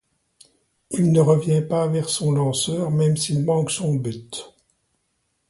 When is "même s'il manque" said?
2.89-3.69